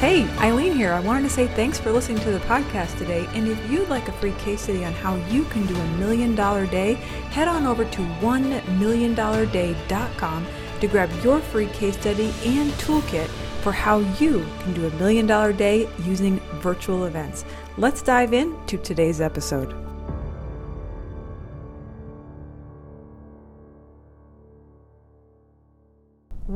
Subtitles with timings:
[0.00, 0.92] Hey, Eileen here.
[0.92, 3.26] I wanted to say thanks for listening to the podcast today.
[3.34, 6.36] And if you'd like a free case study on how you can do a million
[6.36, 6.94] dollar day,
[7.34, 10.46] head on over to onemilliondollarday.com
[10.80, 13.26] to grab your free case study and toolkit
[13.62, 17.44] for how you can do a million dollar day using virtual events.
[17.76, 19.87] Let's dive into today's episode.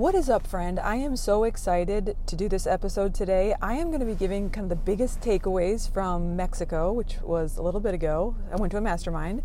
[0.02, 0.80] What is up, friend?
[0.80, 3.54] I am so excited to do this episode today.
[3.62, 7.56] I am going to be giving kind of the biggest takeaways from Mexico, which was
[7.56, 8.34] a little bit ago.
[8.50, 9.44] I went to a mastermind,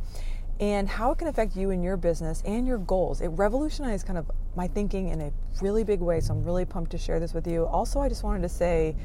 [0.60, 3.22] and how it can affect you and your business and your goals.
[3.22, 5.32] It revolutionized kind of my thinking in a
[5.62, 7.68] really big way, so I'm really pumped to share this with you.
[7.68, 8.96] Also, I just wanted to say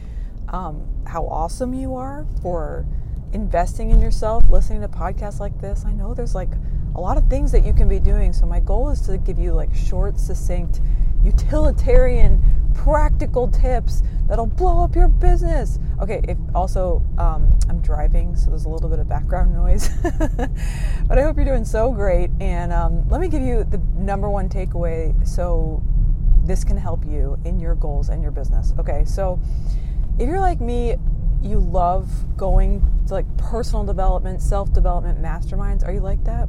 [0.48, 2.86] um, how awesome you are for
[3.34, 5.84] investing in yourself, listening to podcasts like this.
[5.84, 6.48] I know there's like
[6.94, 9.38] a lot of things that you can be doing, so my goal is to give
[9.38, 10.80] you like short, succinct,
[11.24, 12.42] utilitarian,
[12.74, 15.78] practical tips that'll blow up your business.
[16.00, 21.18] Okay, if also um, I'm driving, so there's a little bit of background noise, but
[21.18, 22.30] I hope you're doing so great.
[22.40, 25.82] And um, let me give you the number one takeaway so
[26.44, 28.74] this can help you in your goals and your business.
[28.78, 29.38] Okay, so
[30.18, 30.96] if you're like me,
[31.42, 35.86] you love going to like personal development, self development masterminds.
[35.86, 36.48] Are you like that?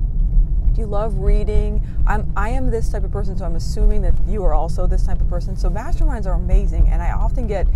[0.74, 1.86] Do you love reading?
[2.08, 5.06] I'm I am this type of person, so I'm assuming that you are also this
[5.06, 5.56] type of person.
[5.56, 7.68] So masterminds are amazing, and I often get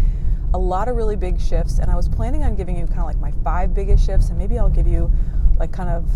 [0.54, 1.78] a lot of really big shifts.
[1.78, 4.38] And I was planning on giving you kind of like my five biggest shifts, and
[4.38, 5.12] maybe I'll give you
[5.60, 6.10] like kind of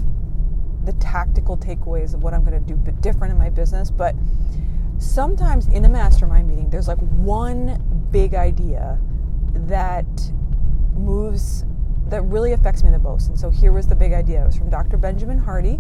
[0.85, 3.91] the tactical takeaways of what I'm going to do different in my business.
[3.91, 4.16] But
[4.97, 7.79] sometimes in a mastermind meeting, there's like one
[8.11, 8.99] big idea
[9.53, 10.07] that
[10.95, 11.63] moves
[12.07, 13.29] that really affects me the most.
[13.29, 14.41] And so here was the big idea.
[14.41, 14.97] It was from Dr.
[14.97, 15.79] Benjamin Hardy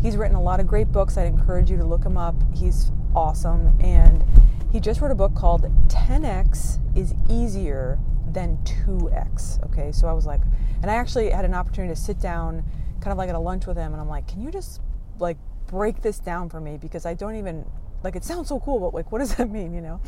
[0.00, 1.16] He's written a lot of great books.
[1.16, 2.34] I'd encourage you to look him up.
[2.54, 3.76] He's awesome.
[3.80, 4.24] And
[4.72, 7.98] he just wrote a book called 10x is easier
[8.32, 9.64] than 2x.
[9.66, 10.40] Okay, so I was like,
[10.82, 12.64] and I actually had an opportunity to sit down
[13.00, 14.80] kind of like at a lunch with him, and I'm like, can you just
[15.18, 16.76] like break this down for me?
[16.76, 17.64] Because I don't even,
[18.02, 20.00] like, it sounds so cool, but like, what does that mean, you know?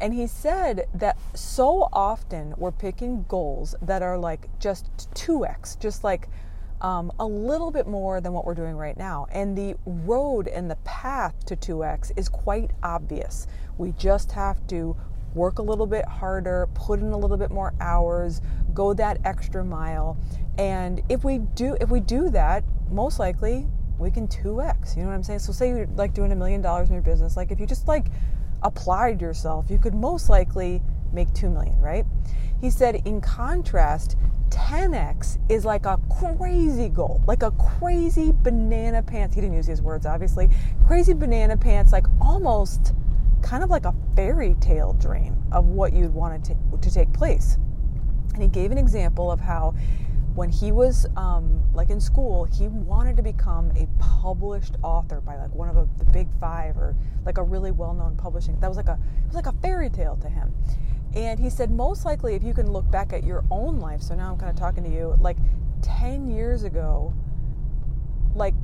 [0.00, 6.02] And he said that so often we're picking goals that are like just 2x, just
[6.02, 6.28] like
[6.80, 9.26] um, a little bit more than what we're doing right now.
[9.32, 13.46] And the road and the path to 2x is quite obvious.
[13.78, 14.96] We just have to
[15.34, 18.40] work a little bit harder, put in a little bit more hours,
[18.74, 20.18] go that extra mile.
[20.58, 23.66] And if we do if we do that, most likely
[23.98, 24.96] we can 2x.
[24.96, 25.40] You know what I'm saying?
[25.40, 27.86] So say you're like doing a million dollars in your business, like if you just
[27.86, 28.06] like
[28.62, 30.82] applied yourself, you could most likely
[31.12, 32.06] make 2 million, right?
[32.60, 34.16] He said in contrast,
[34.50, 39.34] 10x is like a crazy goal, like a crazy banana pants.
[39.34, 40.48] He didn't use his words, obviously.
[40.86, 42.94] Crazy banana pants, like almost
[43.42, 47.56] kind of like a fairy tale dream of what you'd want to, to take place.
[48.34, 49.74] And he gave an example of how
[50.34, 55.36] when he was um, like in school, he wanted to become a published author by
[55.36, 56.94] like one of a, the big five or
[57.24, 58.58] like a really well-known publishing.
[58.60, 60.54] That was like a it was like a fairy tale to him.
[61.14, 64.14] And he said, most likely, if you can look back at your own life, so
[64.14, 65.36] now I'm kind of talking to you, like
[65.82, 67.12] 10 years ago,
[68.34, 68.54] like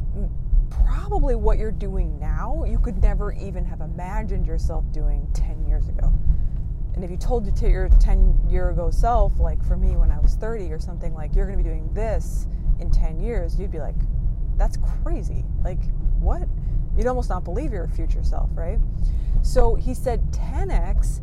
[0.70, 5.88] probably what you're doing now, you could never even have imagined yourself doing 10 years
[5.88, 6.12] ago.
[6.94, 10.18] And if you told to your 10 year ago self, like for me when I
[10.18, 12.46] was 30 or something, like you're going to be doing this
[12.80, 13.96] in 10 years, you'd be like,
[14.56, 15.44] that's crazy.
[15.62, 15.78] Like,
[16.18, 16.48] what?
[16.96, 18.78] You'd almost not believe your future self, right?
[19.42, 21.20] So he said 10x,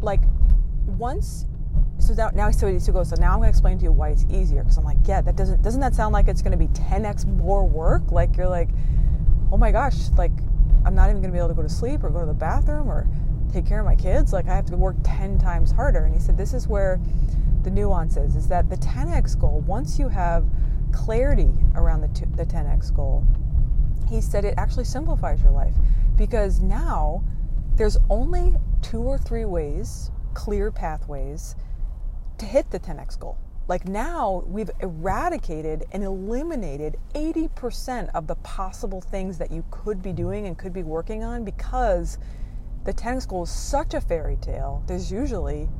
[0.00, 0.20] like
[0.86, 1.46] once
[1.98, 4.10] so now, now so he goes so now i'm going to explain to you why
[4.10, 6.58] it's easier because i'm like yeah that doesn't doesn't that sound like it's going to
[6.58, 8.10] be 10x more work?
[8.10, 8.70] Like you're like
[9.52, 10.32] oh my gosh like
[10.84, 12.34] i'm not even going to be able to go to sleep or go to the
[12.34, 13.06] bathroom or
[13.52, 16.04] take care of my kids like i have to work 10 times harder.
[16.04, 17.00] And he said this is where
[17.62, 20.44] the nuance is is that the 10x goal once you have
[20.92, 23.24] clarity around the, t- the 10x goal
[24.08, 25.74] he said it actually simplifies your life.
[26.16, 27.24] Because now
[27.76, 28.54] there's only
[28.84, 31.56] two or three ways clear pathways
[32.36, 33.38] to hit the 10x goal.
[33.66, 40.12] Like now, we've eradicated and eliminated 80% of the possible things that you could be
[40.12, 42.18] doing and could be working on because
[42.84, 44.82] the 10x goal is such a fairy tale.
[44.86, 45.70] There's usually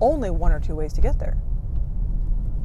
[0.00, 1.36] only one or two ways to get there.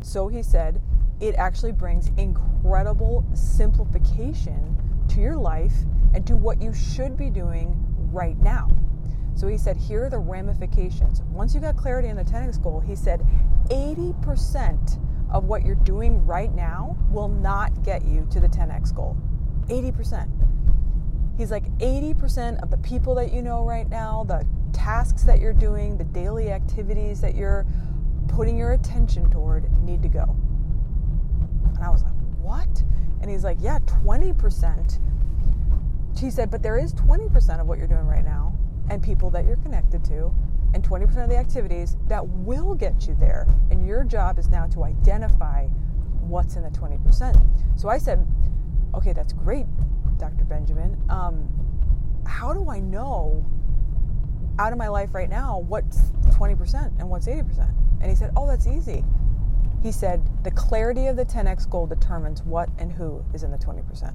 [0.01, 0.81] So he said,
[1.19, 4.77] it actually brings incredible simplification
[5.09, 5.73] to your life
[6.13, 7.75] and to what you should be doing
[8.13, 8.69] right now.
[9.35, 11.21] So he said, here are the ramifications.
[11.31, 13.25] Once you got clarity on the 10x goal, he said
[13.69, 14.99] 80%
[15.31, 19.17] of what you're doing right now will not get you to the 10x goal.
[19.67, 20.29] 80%.
[21.37, 25.53] He's like 80% of the people that you know right now, the tasks that you're
[25.53, 27.65] doing, the daily activities that you're
[28.27, 30.35] putting your attention toward need to go.
[31.75, 32.83] And I was like, what?
[33.21, 34.99] And he's like, yeah, 20%.
[36.19, 38.50] She said, but there is 20% of what you're doing right now
[38.91, 40.33] and people that you're connected to
[40.73, 43.47] and 20% of the activities that will get you there.
[43.71, 45.67] And your job is now to identify
[46.21, 47.41] what's in the 20%.
[47.79, 48.27] So I said,
[48.93, 49.65] okay, that's great,
[50.17, 50.43] Dr.
[50.43, 51.01] Benjamin.
[51.09, 51.49] Um,
[52.25, 53.45] how do I know
[54.59, 57.73] out of my life right now what's 20% and what's 80%?
[58.01, 59.05] And he said, oh, that's easy.
[59.81, 63.57] He said, the clarity of the 10x goal determines what and who is in the
[63.57, 64.13] 20%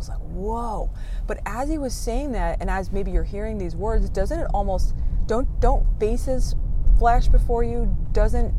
[0.00, 0.90] was like, whoa.
[1.26, 4.46] But as he was saying that, and as maybe you're hearing these words, doesn't it
[4.52, 4.94] almost
[5.26, 6.56] don't don't faces
[6.98, 7.96] flash before you?
[8.12, 8.54] Doesn't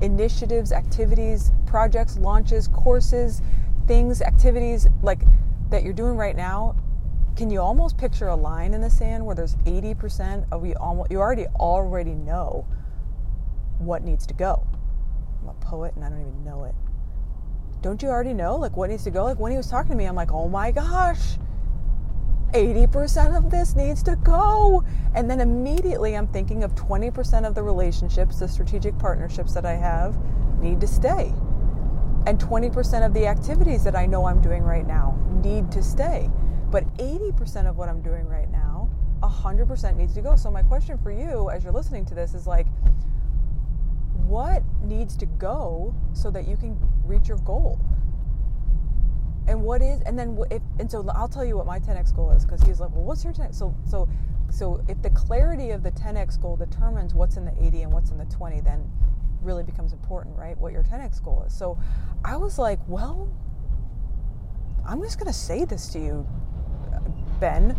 [0.00, 3.42] initiatives, activities, projects, launches, courses,
[3.86, 5.22] things, activities like
[5.70, 6.76] that you're doing right now?
[7.36, 11.10] Can you almost picture a line in the sand where there's 80% of you almost
[11.10, 12.66] you already already know
[13.78, 14.64] what needs to go?
[15.42, 16.74] I'm a poet and I don't even know it
[17.84, 19.24] don't you already know like what needs to go?
[19.24, 21.36] Like when he was talking to me, I'm like, oh my gosh,
[22.52, 24.82] 80% of this needs to go.
[25.14, 29.74] And then immediately I'm thinking of 20% of the relationships, the strategic partnerships that I
[29.74, 30.16] have
[30.62, 31.30] need to stay.
[32.26, 36.30] And 20% of the activities that I know I'm doing right now need to stay.
[36.70, 38.88] But 80% of what I'm doing right now,
[39.20, 40.36] 100% needs to go.
[40.36, 42.66] So my question for you as you're listening to this is like,
[44.26, 47.78] what needs to go so that you can reach your goal.
[49.46, 52.30] And what is and then if and so i'll tell you what my 10x goal
[52.30, 54.08] is because he's like well what's your 10 so so
[54.50, 58.10] so if the clarity of the 10x goal determines what's in the 80 and what's
[58.10, 58.90] in the 20 then
[59.42, 61.54] really becomes important right what your 10x goal is.
[61.54, 61.78] So
[62.24, 63.28] i was like well
[64.86, 66.26] i'm just going to say this to you
[67.38, 67.76] ben.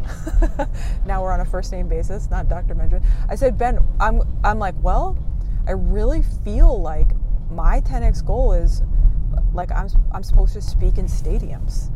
[1.07, 3.03] Now we're on a first name basis not dr benjamin.
[3.27, 5.17] I said ben i'm i'm like well
[5.67, 7.07] I really feel like
[7.49, 8.83] my 10x goal is
[9.53, 11.89] like I'm I'm supposed to speak in stadiums.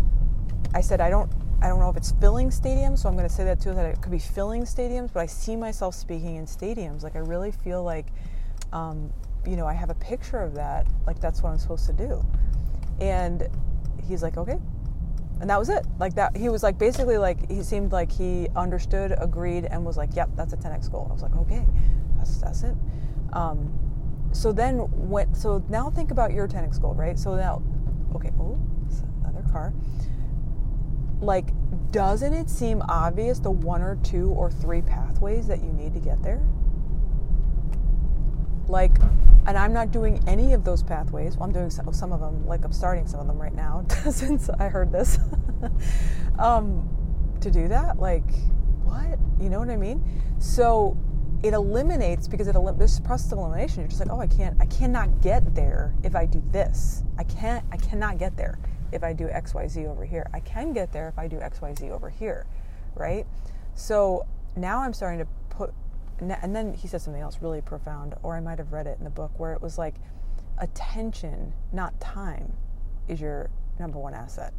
[0.74, 1.32] I said I don't
[1.62, 3.86] I don't know if it's filling stadiums, so I'm going to say that too that
[3.86, 7.04] it could be filling stadiums, but I see myself speaking in stadiums.
[7.04, 8.08] Like I really feel like
[8.72, 9.12] um,
[9.46, 12.26] you know, I have a picture of that, like that's what I'm supposed to do.
[13.02, 13.48] And
[14.08, 14.60] he's like, "Okay."
[15.42, 15.86] And that was it.
[16.00, 19.98] Like that he was like basically like he seemed like he understood, agreed and was
[19.98, 21.66] like, "Yep, that's a 10x goal." I was like, "Okay.
[22.18, 22.76] That's that's it."
[23.34, 23.89] Um,
[24.32, 24.80] so then
[25.10, 27.18] when so now think about your 10x goal, right?
[27.18, 27.62] So now,
[28.16, 28.60] okay, oh,
[29.24, 29.74] another car.
[31.22, 31.52] Like,
[31.92, 36.00] doesn't it seem obvious the one or two or three pathways that you need to
[36.00, 36.42] get there?
[38.68, 38.98] Like,
[39.48, 41.36] and I'm not doing any of those pathways.
[41.36, 43.86] Well, I'm doing some, some of them, like I'm starting some of them right now
[44.12, 45.18] since I heard this.
[46.40, 46.88] um,
[47.42, 48.30] to do that, like,
[48.84, 49.18] what?
[49.42, 50.04] You know what I mean?
[50.40, 50.98] So
[51.42, 53.82] it eliminates because it this process of elimination.
[53.82, 57.04] You're just like, oh, I can't, I cannot get there if I do this.
[57.18, 58.60] I can't, I cannot get there
[58.92, 60.28] if I do X, Y, Z over here.
[60.34, 62.46] I can get there if I do X, Y, Z over here,
[62.96, 63.26] right?
[63.76, 64.26] So
[64.56, 65.74] now I'm starting to put,
[66.20, 69.06] and then he said something else really profound, or I might have read it in
[69.06, 69.96] the book where it was like,
[70.58, 72.52] attention, not time,
[73.08, 73.50] is your
[73.80, 74.54] number one asset.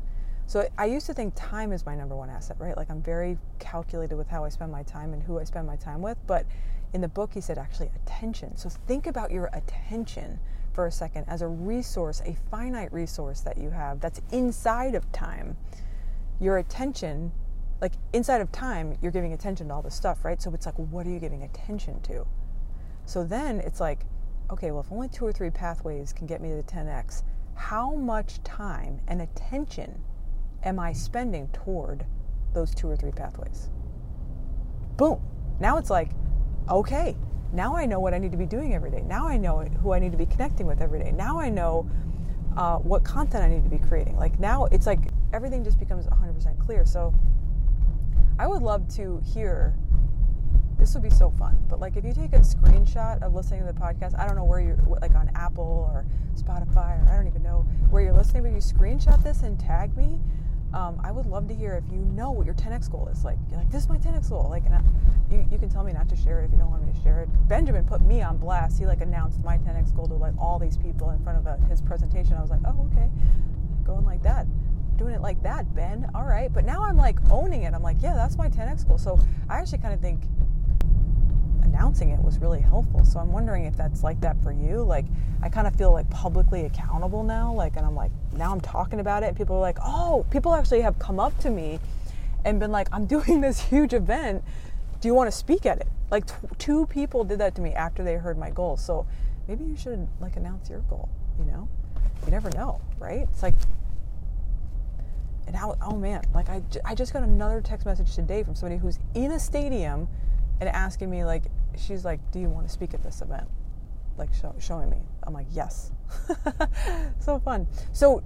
[0.50, 2.76] So I used to think time is my number one asset, right?
[2.76, 5.76] Like I'm very calculated with how I spend my time and who I spend my
[5.76, 6.18] time with.
[6.26, 6.44] But
[6.92, 8.56] in the book, he said actually attention.
[8.56, 10.40] So think about your attention
[10.72, 15.12] for a second as a resource, a finite resource that you have that's inside of
[15.12, 15.56] time.
[16.40, 17.30] Your attention,
[17.80, 20.42] like inside of time, you're giving attention to all this stuff, right?
[20.42, 22.26] So it's like, what are you giving attention to?
[23.06, 24.00] So then it's like,
[24.50, 27.22] okay, well, if only two or three pathways can get me to the 10x,
[27.54, 30.02] how much time and attention
[30.62, 32.04] am I spending toward
[32.52, 33.68] those two or three pathways?
[34.96, 35.20] Boom.
[35.60, 36.10] Now it's like,
[36.68, 37.16] okay,
[37.52, 39.02] now I know what I need to be doing every day.
[39.02, 41.12] Now I know who I need to be connecting with every day.
[41.12, 41.88] Now I know
[42.56, 44.16] uh, what content I need to be creating.
[44.16, 46.84] Like now it's like everything just becomes 100% clear.
[46.84, 47.14] So
[48.38, 49.74] I would love to hear.
[50.78, 51.62] This would be so fun.
[51.68, 54.44] But like if you take a screenshot of listening to the podcast, I don't know
[54.44, 58.44] where you're like on Apple or Spotify or I don't even know where you're listening,
[58.44, 60.20] but you screenshot this and tag me
[60.72, 63.24] um, I would love to hear if you know what your 10x goal is.
[63.24, 64.46] Like, like, this is my 10x goal.
[64.48, 64.80] Like, I,
[65.30, 67.02] you, you can tell me not to share it if you don't want me to
[67.02, 67.28] share it.
[67.48, 68.78] Benjamin put me on blast.
[68.78, 71.56] He like announced my 10x goal to like all these people in front of a,
[71.66, 72.34] his presentation.
[72.34, 73.10] I was like, oh, okay,
[73.84, 74.46] going like that,
[74.96, 76.08] doing it like that, Ben.
[76.14, 77.74] All right, but now I'm like owning it.
[77.74, 78.98] I'm like, yeah, that's my 10x goal.
[78.98, 80.22] So I actually kind of think
[81.70, 83.04] announcing it was really helpful.
[83.04, 84.82] So I'm wondering if that's like that for you.
[84.82, 85.06] Like
[85.42, 87.52] I kind of feel like publicly accountable now.
[87.52, 89.36] Like, and I'm like, now I'm talking about it.
[89.36, 91.78] People are like, oh, people actually have come up to me
[92.44, 94.42] and been like, I'm doing this huge event.
[95.00, 95.88] do you want to speak at it?
[96.10, 98.76] Like t- two people did that to me after they heard my goal.
[98.76, 99.06] So
[99.46, 101.08] maybe you should like announce your goal,
[101.38, 101.68] you know?
[102.24, 103.26] You never know, right?
[103.32, 103.54] It's like,
[105.46, 108.78] and now, oh man, like I, I just got another text message today from somebody
[108.78, 110.08] who's in a stadium
[110.60, 111.44] and asking me, like,
[111.78, 113.48] she's like, do you want to speak at this event?
[114.16, 114.98] Like show, showing me.
[115.22, 115.92] I'm like, yes.
[117.20, 117.66] so fun.
[117.92, 118.22] So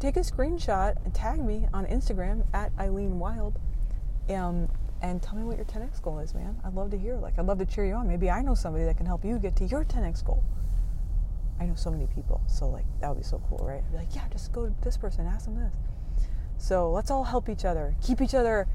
[0.00, 3.58] take a screenshot and tag me on Instagram at Eileen Wild.
[4.28, 4.68] Um,
[5.00, 6.56] and tell me what your 10x goal is, man.
[6.64, 7.16] I'd love to hear.
[7.16, 8.08] Like, I'd love to cheer you on.
[8.08, 10.42] Maybe I know somebody that can help you get to your 10x goal.
[11.60, 13.78] I know so many people, so like that would be so cool, right?
[13.78, 15.74] I'd be like, yeah, just go to this person, ask them this.
[16.56, 18.68] So let's all help each other, keep each other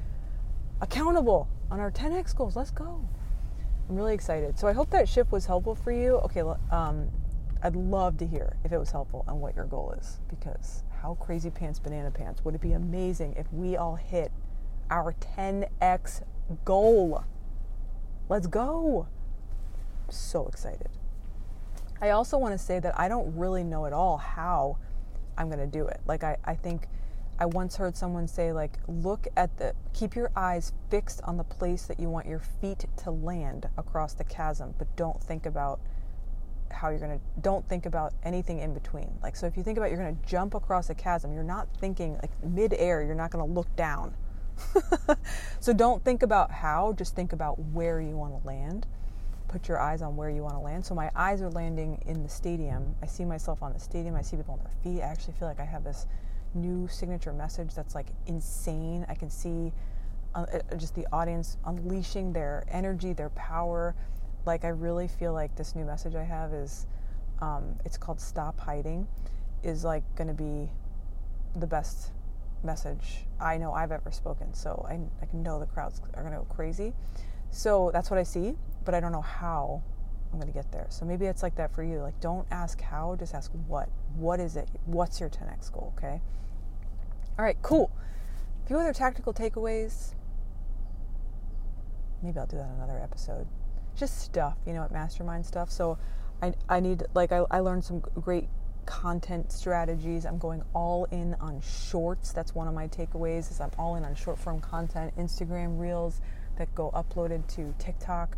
[0.80, 2.56] accountable on our 10x goals.
[2.56, 3.06] Let's go.
[3.88, 4.58] I'm really excited.
[4.58, 6.16] So I hope that shift was helpful for you.
[6.18, 7.10] Okay, um,
[7.62, 11.14] I'd love to hear if it was helpful and what your goal is because how
[11.14, 14.32] crazy pants banana pants would it be amazing if we all hit
[14.90, 16.22] our 10x
[16.64, 17.24] goal.
[18.28, 19.06] Let's go.
[20.08, 20.88] So excited.
[22.00, 24.78] I also want to say that I don't really know at all how
[25.36, 26.00] I'm going to do it.
[26.06, 26.88] Like, I, I think
[27.38, 31.44] I once heard someone say, like, look at the, keep your eyes fixed on the
[31.44, 35.80] place that you want your feet to land across the chasm, but don't think about
[36.70, 39.10] how you're going to, don't think about anything in between.
[39.22, 41.68] Like, so if you think about you're going to jump across a chasm, you're not
[41.78, 44.14] thinking, like, mid-air, you're not going to look down
[45.60, 48.86] so don't think about how, just think about where you want to land.
[49.48, 50.84] Put your eyes on where you want to land.
[50.84, 52.94] So my eyes are landing in the stadium.
[53.02, 54.16] I see myself on the stadium.
[54.16, 55.02] I see people on their feet.
[55.02, 56.06] I actually feel like I have this
[56.54, 59.06] new signature message that's like insane.
[59.08, 59.72] I can see
[60.34, 63.94] uh, uh, just the audience unleashing their energy, their power.
[64.46, 66.86] Like I really feel like this new message I have is,
[67.40, 69.06] um, it's called "Stop Hiding,"
[69.62, 70.70] is like going to be
[71.56, 72.12] the best
[72.64, 74.52] message I know I've ever spoken.
[74.54, 76.92] So I, I know the crowds are going to go crazy.
[77.50, 79.82] So that's what I see, but I don't know how
[80.32, 80.86] I'm going to get there.
[80.88, 82.00] So maybe it's like that for you.
[82.00, 83.88] Like, don't ask how, just ask what.
[84.16, 84.68] What is it?
[84.86, 85.94] What's your 10x goal?
[85.96, 86.20] Okay.
[87.36, 87.90] All right, cool.
[88.64, 90.14] A few other tactical takeaways.
[92.22, 93.46] Maybe I'll do that another episode.
[93.96, 95.70] Just stuff, you know, at mastermind stuff.
[95.70, 95.98] So
[96.40, 98.48] I, I need, like, I, I learned some great
[98.86, 100.24] content strategies.
[100.24, 102.32] I'm going all in on shorts.
[102.32, 106.20] That's one of my takeaways is I'm all in on short form content, Instagram reels
[106.56, 108.36] that go uploaded to TikTok,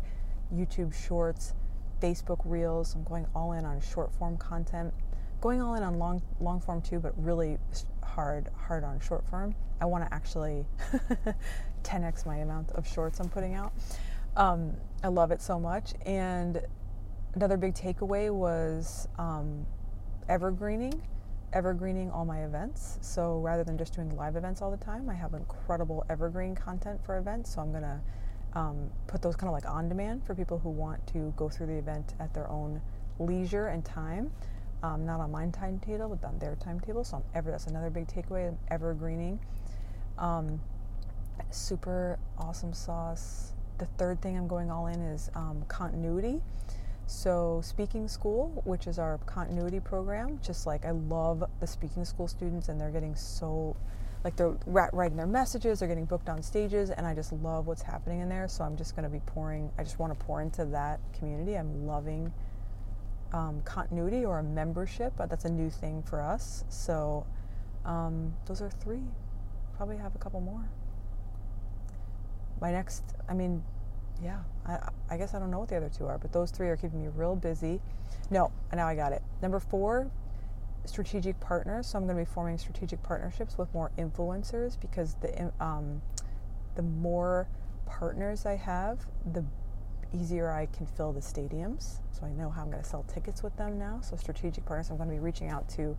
[0.53, 1.53] YouTube shorts,
[2.01, 2.95] Facebook reels.
[2.95, 4.93] I'm going all in on short form content.
[5.41, 7.57] Going all in on long long form too, but really
[8.03, 9.55] hard hard on short form.
[9.79, 10.65] I want to actually
[11.83, 13.73] 10x my amount of shorts I'm putting out.
[14.35, 15.93] Um, I love it so much.
[16.05, 16.61] And
[17.35, 19.65] another big takeaway was um,
[20.27, 21.01] evergreening
[21.53, 22.99] evergreening all my events.
[23.01, 27.03] So rather than just doing live events all the time, I have incredible evergreen content
[27.03, 27.55] for events.
[27.55, 28.01] So I'm to
[28.53, 31.67] um, put those kind of like on demand for people who want to go through
[31.67, 32.81] the event at their own
[33.19, 34.31] leisure and time.
[34.87, 37.03] Um, not on my timetable, but on their timetable.
[37.03, 38.47] So I'm ever that's another big takeaway.
[38.47, 39.39] I'm evergreening.
[40.17, 40.61] Um,
[41.51, 43.53] super awesome sauce.
[43.79, 46.41] The third thing I'm going all in is um, continuity.
[47.05, 52.27] So, Speaking School, which is our continuity program, just like I love the Speaking School
[52.27, 53.77] students, and they're getting so,
[54.25, 57.81] like, they're writing their messages, they're getting booked on stages, and I just love what's
[57.81, 58.49] happening in there.
[58.49, 61.55] So, I'm just going to be pouring, I just want to pour into that community.
[61.55, 62.33] I'm loving
[63.33, 66.63] um, continuity or a membership, but that's a new thing for us.
[66.69, 67.25] So,
[67.85, 69.03] um, those are three.
[69.75, 70.69] Probably have a couple more.
[72.59, 73.63] My next, I mean,
[74.23, 76.69] yeah, I, I guess I don't know what the other two are, but those three
[76.69, 77.79] are keeping me real busy.
[78.31, 79.21] No, now I got it.
[79.41, 80.09] Number four,
[80.85, 81.87] strategic partners.
[81.87, 86.01] So I'm going to be forming strategic partnerships with more influencers because the um,
[86.75, 87.47] the more
[87.85, 88.99] partners I have,
[89.33, 89.43] the
[90.13, 91.99] easier I can fill the stadiums.
[92.11, 94.01] So I know how I'm going to sell tickets with them now.
[94.01, 94.89] So strategic partners.
[94.89, 95.95] I'm going to be reaching out to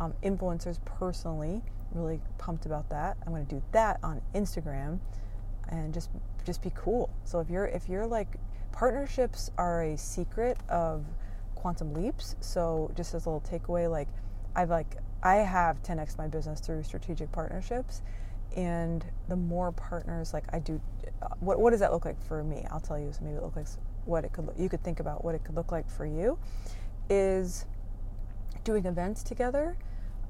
[0.00, 1.62] um, influencers personally.
[1.92, 3.16] Really pumped about that.
[3.26, 4.98] I'm going to do that on Instagram
[5.68, 6.10] and just
[6.44, 7.10] just be cool.
[7.24, 8.36] So if you're if you're like
[8.72, 11.04] partnerships are a secret of
[11.58, 12.36] quantum leaps.
[12.40, 14.08] So just as a little takeaway, like
[14.54, 18.02] I've like I have 10x my business through strategic partnerships,
[18.56, 20.80] and the more partners like I do,
[21.22, 22.66] uh, what what does that look like for me?
[22.70, 23.12] I'll tell you.
[23.12, 23.66] So maybe it looks like
[24.04, 26.38] what it could look, you could think about what it could look like for you
[27.10, 27.66] is
[28.64, 29.76] doing events together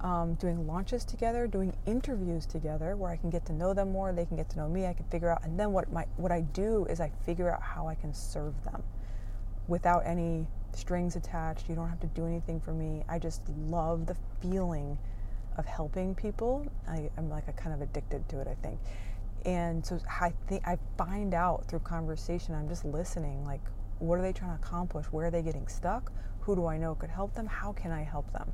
[0.01, 4.13] um, doing launches together, doing interviews together, where I can get to know them more,
[4.13, 4.87] they can get to know me.
[4.87, 7.63] I can figure out, and then what my what I do is I figure out
[7.63, 8.83] how I can serve them
[9.67, 11.69] without any strings attached.
[11.69, 13.05] You don't have to do anything for me.
[13.09, 14.99] I just love the feeling
[15.59, 16.67] of helping people.
[16.89, 18.79] I, am like a kind of addicted to it, I think.
[19.45, 23.61] And so I think I find out through conversation, I'm just listening, like,
[23.99, 25.07] what are they trying to accomplish?
[25.07, 26.13] Where are they getting stuck?
[26.41, 27.47] Who do I know could help them?
[27.47, 28.51] How can I help them?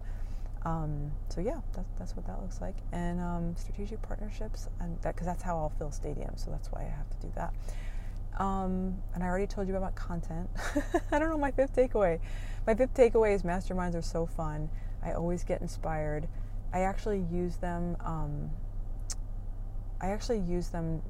[0.65, 2.77] Um, so yeah, that's, that's what that looks like.
[2.93, 6.45] And um, strategic partnerships, and that because that's how I'll fill stadiums.
[6.45, 7.53] So that's why I have to do that.
[8.43, 10.49] Um, and I already told you about content.
[11.13, 12.19] I don't know my fifth takeaway.
[12.67, 14.69] My fifth takeaway is masterminds are so fun.
[15.03, 16.27] I always get inspired.
[16.75, 17.97] I actually use them.
[18.01, 18.51] Um,
[20.01, 21.01] I actually use them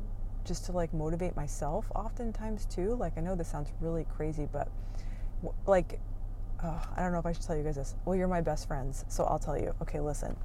[0.45, 2.95] just to like motivate myself oftentimes too.
[2.95, 4.69] Like I know this sounds really crazy, but
[5.67, 5.99] like
[6.63, 7.95] I don't know if I should tell you guys this.
[8.05, 9.75] Well, you're my best friends, so I'll tell you.
[9.83, 10.37] Okay, listen.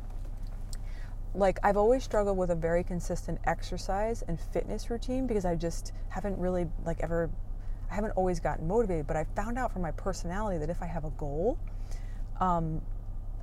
[1.36, 5.92] Like I've always struggled with a very consistent exercise and fitness routine because I just
[6.08, 7.30] haven't really like ever
[7.92, 10.86] I haven't always gotten motivated, but I found out from my personality that if I
[10.86, 11.58] have a goal,
[12.40, 12.82] um,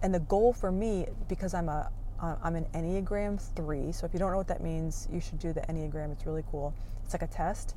[0.03, 3.93] and the goal for me, because I'm a I'm an Enneagram 3.
[3.93, 6.12] So if you don't know what that means, you should do the Enneagram.
[6.12, 6.73] It's really cool.
[7.05, 7.75] It's like a test.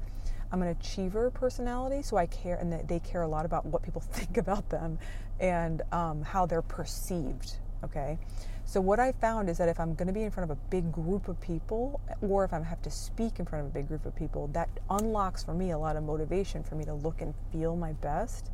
[0.51, 4.01] I'm an achiever personality, so I care, and they care a lot about what people
[4.11, 4.97] think about them
[5.39, 7.57] and um, how they're perceived.
[7.83, 8.17] Okay.
[8.65, 10.61] So what I found is that if I'm going to be in front of a
[10.69, 13.87] big group of people, or if I have to speak in front of a big
[13.87, 17.21] group of people, that unlocks for me a lot of motivation for me to look
[17.21, 18.51] and feel my best.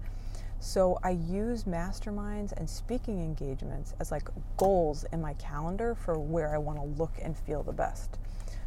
[0.65, 6.55] So I use masterminds and speaking engagements as like goals in my calendar for where
[6.55, 8.17] I want to look and feel the best.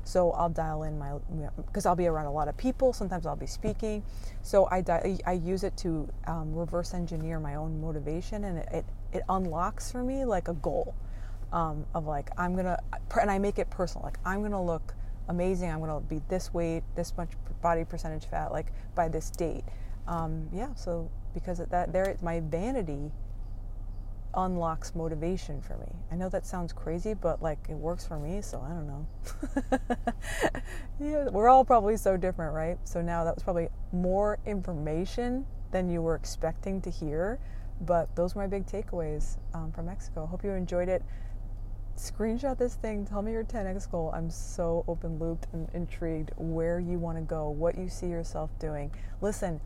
[0.04, 1.14] So I'll dial in my
[1.56, 2.92] because I'll be around a lot of people.
[2.92, 4.04] Sometimes I'll be speaking,
[4.42, 4.84] so I
[5.26, 9.90] I use it to um, reverse engineer my own motivation, and it, it, it unlocks
[9.90, 10.94] for me like a goal
[11.52, 12.78] um, of like I'm gonna
[13.20, 14.04] and I make it personal.
[14.04, 14.94] Like I'm gonna look
[15.28, 15.68] amazing.
[15.68, 19.64] I'm gonna be this weight, this much body percentage fat, like by this date.
[20.06, 23.10] Um, yeah, so because at that there my vanity
[24.34, 25.86] unlocks motivation for me.
[26.10, 29.06] I know that sounds crazy, but like it works for me, so I don't know.
[31.00, 32.78] yeah, we're all probably so different, right?
[32.84, 37.38] So now that was probably more information than you were expecting to hear,
[37.80, 40.26] but those were my big takeaways um, from Mexico.
[40.26, 41.02] Hope you enjoyed it.
[41.96, 43.04] Screenshot this thing.
[43.04, 44.12] Tell me your 10x goal.
[44.14, 48.50] I'm so open looped and intrigued where you want to go, what you see yourself
[48.60, 48.92] doing.
[49.20, 49.60] Listen,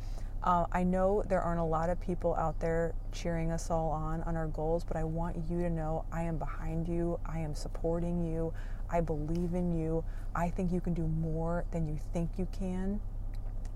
[0.44, 4.22] uh, I know there aren't a lot of people out there cheering us all on
[4.22, 7.20] on our goals, but I want you to know I am behind you.
[7.24, 8.52] I am supporting you.
[8.90, 10.04] I believe in you.
[10.34, 13.00] I think you can do more than you think you can.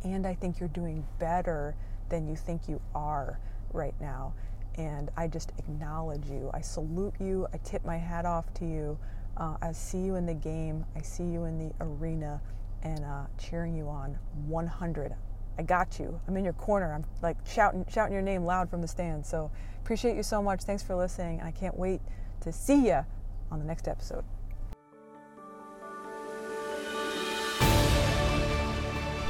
[0.02, 1.74] And I think you're doing better
[2.08, 3.38] than you think you are
[3.72, 4.34] right now.
[4.76, 6.50] And I just acknowledge you.
[6.52, 7.46] I salute you.
[7.52, 8.98] I tip my hat off to you.
[9.36, 10.84] Uh, I see you in the game.
[10.96, 12.40] I see you in the arena
[12.82, 15.14] and uh, cheering you on 100.
[15.58, 16.20] I got you.
[16.28, 16.92] I'm in your corner.
[16.92, 19.24] I'm like shouting shouting your name loud from the stand.
[19.24, 19.50] So
[19.82, 20.62] appreciate you so much.
[20.62, 21.38] Thanks for listening.
[21.38, 22.00] And I can't wait
[22.40, 23.04] to see you
[23.50, 24.24] on the next episode.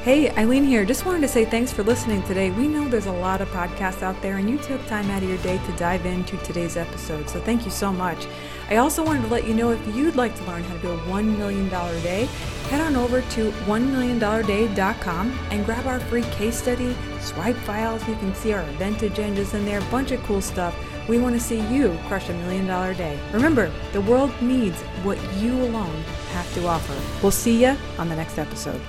[0.03, 0.85] Hey, Eileen here.
[0.85, 2.53] Just wanted to say thanks for listening today.
[2.53, 5.29] We know there's a lot of podcasts out there, and you took time out of
[5.29, 7.29] your day to dive into today's episode.
[7.29, 8.29] So thank you so much.
[8.69, 10.91] I also wanted to let you know if you'd like to learn how to do
[10.91, 12.25] a $1 million a day,
[12.69, 18.07] head on over to $1millionday.com and grab our free case study, swipe files.
[18.09, 20.77] You can see our event agendas in there, a bunch of cool stuff.
[21.09, 23.19] We want to see you crush a million dollar day.
[23.33, 26.03] Remember, the world needs what you alone
[26.33, 26.95] have to offer.
[27.23, 28.81] We'll see you on the next episode.